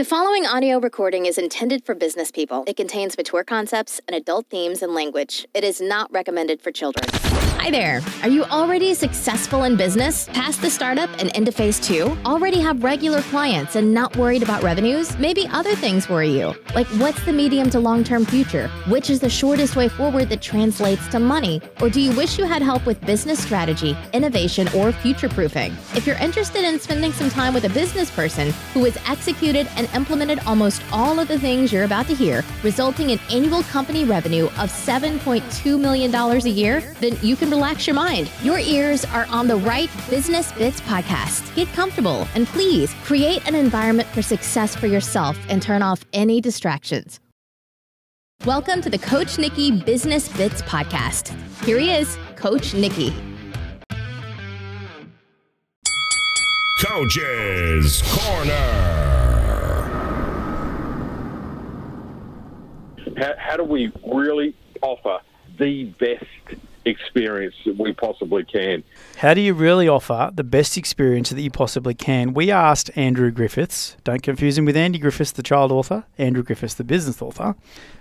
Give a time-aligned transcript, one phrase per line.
[0.00, 2.64] The following audio recording is intended for business people.
[2.66, 5.46] It contains mature concepts and adult themes and language.
[5.52, 7.04] It is not recommended for children.
[7.62, 8.00] Hi there.
[8.22, 10.26] Are you already successful in business?
[10.28, 12.16] Past the startup and into phase two?
[12.24, 15.16] Already have regular clients and not worried about revenues?
[15.18, 16.54] Maybe other things worry you.
[16.74, 18.68] Like what's the medium to long term future?
[18.88, 21.60] Which is the shortest way forward that translates to money?
[21.82, 25.76] Or do you wish you had help with business strategy, innovation, or future proofing?
[25.94, 29.86] If you're interested in spending some time with a business person who has executed and
[29.94, 34.46] implemented almost all of the things you're about to hear, resulting in annual company revenue
[34.46, 38.30] of $7.2 million a year, then you can relax your mind.
[38.42, 41.54] Your ears are on the right Business Bits podcast.
[41.54, 46.40] Get comfortable and please create an environment for success for yourself and turn off any
[46.40, 47.20] distractions.
[48.46, 51.34] Welcome to the Coach Nikki Business Bits podcast.
[51.64, 53.12] Here he is, Coach Nikki.
[56.80, 58.54] Coach's Corner.
[63.18, 65.18] How, how do we really offer
[65.58, 66.24] the best
[66.84, 68.82] experience that we possibly can?
[69.16, 72.32] How do you really offer the best experience that you possibly can?
[72.32, 76.74] We asked Andrew Griffiths, don't confuse him with Andy Griffiths, the child author, Andrew Griffiths,
[76.74, 77.54] the business author.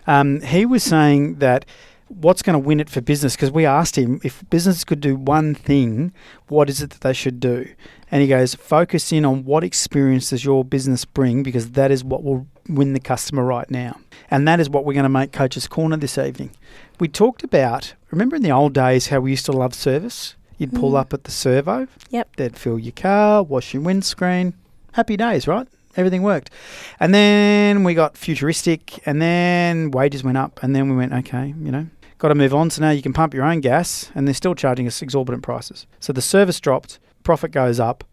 [0.07, 1.65] Um, he was saying that
[2.09, 5.15] what's going to win it for business because we asked him if business could do
[5.15, 6.11] one thing,
[6.47, 7.67] what is it that they should do?
[8.11, 12.03] And he goes, focus in on what experience does your business bring because that is
[12.03, 13.99] what will win the customer right now.
[14.31, 16.51] And that is what we're going to make Coach's Corner this evening.
[16.99, 20.35] We talked about, remember in the old days how we used to love service?
[20.57, 20.99] You'd pull Mm.
[20.99, 22.35] up at the servo, Yep.
[22.35, 24.53] they'd fill your car, wash your windscreen.
[24.93, 25.67] Happy days, right?
[25.95, 26.49] Everything worked.
[26.99, 31.53] And then we got futuristic, and then wages went up, and then we went, okay,
[31.63, 31.87] you know,
[32.19, 32.69] got to move on.
[32.69, 35.87] So now you can pump your own gas, and they're still charging us exorbitant prices.
[35.99, 38.03] So the service dropped, profit goes up,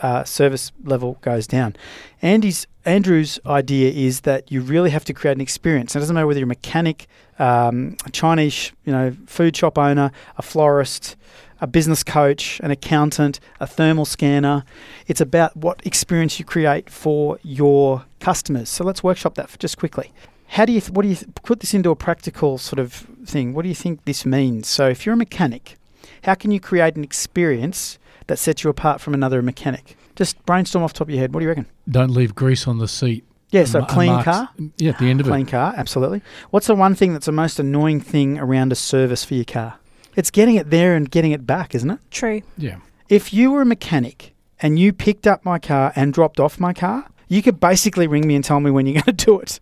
[0.00, 1.74] uh, service level goes down.
[2.22, 5.96] Andy's Andrew's idea is that you really have to create an experience.
[5.96, 7.08] It doesn't matter whether you're a mechanic,
[7.40, 11.16] um, a Chinese, you know, food shop owner, a florist,
[11.60, 14.64] a business coach, an accountant, a thermal scanner.
[15.08, 18.68] It's about what experience you create for your customers.
[18.68, 20.12] So let's workshop that just quickly.
[20.48, 22.92] How do you th- what do you th- put this into a practical sort of
[23.26, 23.52] thing?
[23.54, 24.68] What do you think this means?
[24.68, 25.76] So if you're a mechanic,
[26.22, 27.98] how can you create an experience
[28.28, 29.96] that sets you apart from another mechanic?
[30.14, 31.34] Just brainstorm off the top of your head.
[31.34, 31.66] What do you reckon?
[31.88, 33.24] Don't leave grease on the seat.
[33.50, 34.48] Yeah, so um, Ma- clean marks- car.
[34.78, 35.44] Yeah, at the end of Clean it.
[35.44, 36.22] Clean car, absolutely.
[36.50, 39.78] What's the one thing that's the most annoying thing around a service for your car?
[40.16, 41.98] It's getting it there and getting it back, isn't it?
[42.10, 42.40] True.
[42.56, 42.76] Yeah.
[43.08, 46.72] If you were a mechanic and you picked up my car and dropped off my
[46.72, 49.60] car, you could basically ring me and tell me when you're going to do it.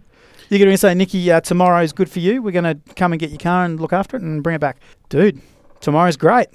[0.51, 2.43] You're going to say, Nikki, uh, tomorrow is good for you.
[2.43, 4.61] We're going to come and get your car and look after it and bring it
[4.61, 4.79] back.
[5.09, 5.41] Dude,
[5.81, 6.49] tomorrow's great.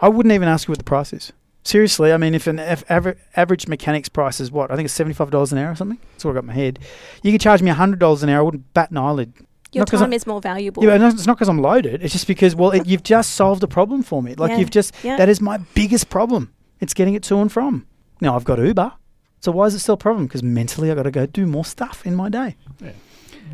[0.00, 1.32] I wouldn't even ask you what the price is.
[1.64, 4.70] Seriously, I mean, if an av- aver- average mechanic's price is what?
[4.72, 5.98] I think it's $75 an hour or something.
[6.12, 6.78] That's what I got in my head.
[7.22, 8.38] You could charge me $100 an hour.
[8.38, 9.32] I wouldn't bat an eyelid.
[9.72, 10.84] Your Not 'cause time is more valuable.
[10.84, 12.02] Yeah, but it's not because I'm loaded.
[12.02, 14.34] It's just because, well, it, you've just solved a problem for me.
[14.34, 15.16] Like, Yeah, you've just, yeah.
[15.16, 16.52] that is my biggest problem.
[16.80, 17.86] It's getting it to and from.
[18.20, 18.92] Now, I've got Uber.
[19.40, 20.26] So why is it still a problem?
[20.26, 22.56] Because mentally, I've got to go do more stuff in my day.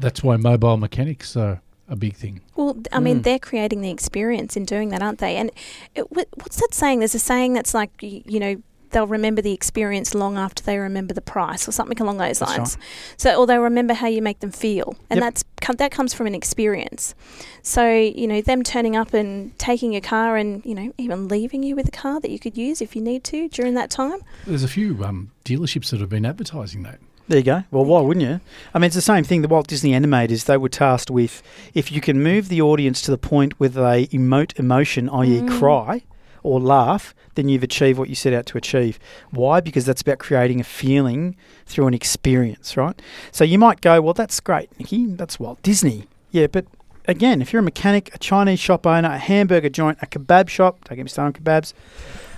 [0.00, 2.40] That's why mobile mechanics are a big thing.
[2.56, 3.22] Well, th- I mean, Mm.
[3.22, 5.36] they're creating the experience in doing that, aren't they?
[5.36, 5.50] And
[5.94, 6.98] it, what's that saying?
[7.00, 8.56] There's a saying that's like, y- you know,
[8.90, 12.56] they'll remember the experience long after they remember the price, or something along those That's
[12.58, 12.78] lines.
[13.18, 15.24] So, or they'll remember how you make them feel, and Yep.
[15.24, 15.44] that's
[15.78, 17.14] that comes from an experience.
[17.62, 21.62] So, you know, them turning up and taking your car, and you know, even leaving
[21.62, 24.20] you with a car that you could use if you need to during that time.
[24.46, 26.98] There's a few um, dealerships that have been advertising that.
[27.28, 27.62] There you go.
[27.70, 28.40] Well, why wouldn't you?
[28.72, 29.42] I mean, it's the same thing.
[29.42, 31.42] The Walt Disney animators, they were tasked with
[31.74, 35.58] if you can move the audience to the point where they emote emotion, i.e., Mm.
[35.58, 36.02] cry
[36.42, 38.98] or laugh, then you've achieved what you set out to achieve.
[39.30, 39.60] Why?
[39.60, 43.00] Because that's about creating a feeling through an experience, right?
[43.30, 45.04] So you might go, well, that's great, Nikki.
[45.06, 46.06] That's Walt Disney.
[46.30, 46.64] Yeah, but
[47.06, 50.82] again, if you're a mechanic, a Chinese shop owner, a hamburger joint, a kebab shop,
[50.88, 51.74] don't get me started on kebabs,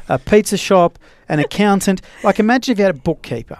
[0.09, 3.59] a pizza shop, an accountant, like imagine if you had a bookkeeper.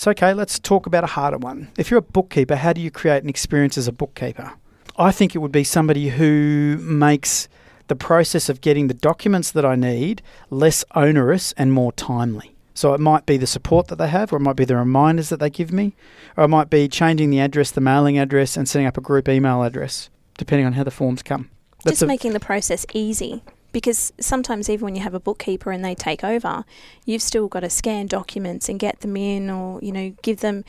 [0.00, 1.68] So, okay, let's talk about a harder one.
[1.76, 4.50] If you're a bookkeeper, how do you create an experience as a bookkeeper?
[4.96, 7.48] I think it would be somebody who makes
[7.88, 12.56] the process of getting the documents that I need less onerous and more timely.
[12.72, 15.28] So it might be the support that they have, or it might be the reminders
[15.28, 15.94] that they give me,
[16.34, 19.28] or it might be changing the address, the mailing address, and setting up a group
[19.28, 20.08] email address,
[20.38, 21.50] depending on how the forms come.
[21.86, 23.42] just a- making the process easy
[23.72, 26.64] because sometimes even when you have a bookkeeper and they take over
[27.04, 30.64] you've still got to scan documents and get them in or you know give them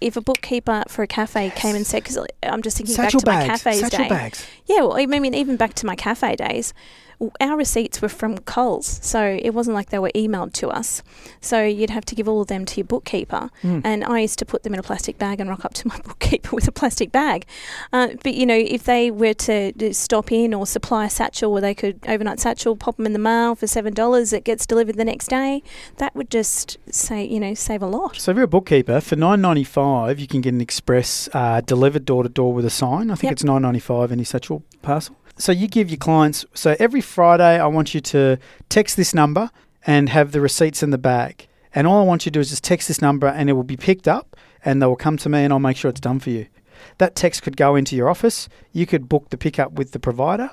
[0.00, 3.44] if a bookkeeper for a cafe came and said because i'm just thinking satchel back
[3.44, 4.46] to bags, my cafes satchel day bags.
[4.66, 6.72] yeah well i mean even back to my cafe days
[7.40, 11.02] our receipts were from Coles, so it wasn't like they were emailed to us.
[11.40, 14.44] So you'd have to give all of them to your bookkeeper, and I used to
[14.44, 17.12] put them in a plastic bag and rock up to my bookkeeper with a plastic
[17.12, 17.46] bag.
[17.92, 21.52] Uh, but you know, if they were to to stop in or supply a satchel
[21.52, 24.66] where they could overnight satchel, pop them in the mail for seven dollars, it gets
[24.66, 25.62] delivered the next day.
[25.98, 28.16] That would just say you know save a lot.
[28.16, 31.60] So if you're a bookkeeper, for nine ninety five, you can get an express uh,
[31.74, 33.10] delivered door to door with a sign.
[33.10, 33.32] I think Yep.
[33.32, 35.14] it's nine ninety five any satchel parcel.
[35.38, 36.44] So you give your clients.
[36.54, 38.36] So every Friday, I want you to
[38.68, 39.50] text this number
[39.86, 41.34] and have the receipts in the bag.
[41.74, 43.70] And all I want you to do is just text this number, and it will
[43.76, 46.20] be picked up, and they will come to me, and I'll make sure it's done
[46.20, 46.46] for you.
[46.98, 48.48] That text could go into your office.
[48.72, 50.50] You could book the pickup with the provider.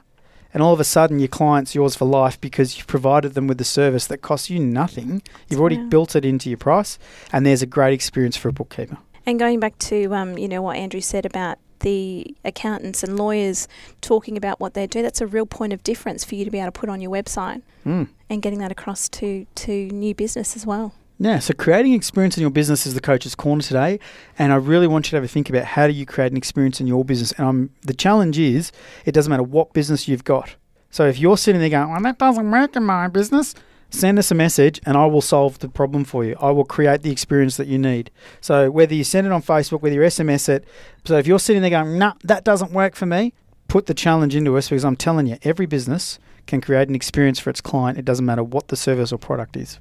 [0.53, 3.57] And all of a sudden, your client's yours for life because you've provided them with
[3.59, 5.21] the service that costs you nothing.
[5.47, 5.89] You've already Yeah.
[5.89, 6.97] built it into your price,
[7.33, 8.97] and there's a great experience for a bookkeeper.
[9.25, 13.67] And going back to um, you know what Andrew said about the accountants and lawyers
[14.01, 16.59] talking about what they do, that's a real point of difference for you to be
[16.59, 18.09] able to put on your website Mm.
[18.29, 20.93] and getting that across to to new business as well.
[21.21, 23.99] Yeah, so creating experience in your business is the coach's corner today,
[24.37, 26.37] and I really want you to have a think about how do you create an
[26.37, 27.31] experience in your business.
[27.33, 28.71] And um, the challenge is,
[29.05, 30.55] it doesn't matter what business you've got.
[30.91, 33.53] So if you're sitting there going, "Well, that doesn't work in my business,"
[33.89, 36.35] send us a message, and I will solve the problem for you.
[36.39, 38.11] I will create the experience that you need.
[38.41, 40.65] So whether you send it on Facebook, whether you SMS it,
[41.05, 43.33] so if you're sitting there going, "Nah, that doesn't work for me,"
[43.67, 47.39] put the challenge into us because I'm telling you, every business can create an experience
[47.39, 47.97] for its client.
[47.97, 49.79] It doesn't matter what the service or product is.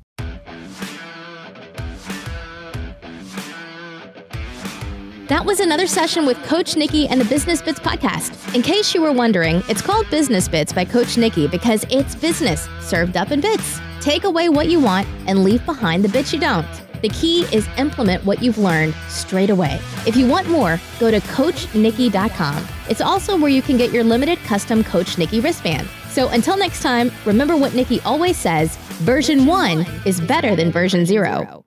[5.29, 8.55] That was another session with Coach Nikki and the Business Bits podcast.
[8.55, 12.67] In case you were wondering, it's called Business Bits by Coach Nikki because it's business
[12.81, 13.79] served up in bits.
[14.01, 16.67] Take away what you want and leave behind the bits you don't.
[17.03, 19.79] The key is implement what you've learned straight away.
[20.07, 22.67] If you want more, go to CoachNikki.com.
[22.89, 25.91] It's also where you can get your limited custom Coach Nikki wristband.
[26.09, 31.05] So until next time, remember what Nikki always says version 1 is better than version
[31.05, 31.67] 0.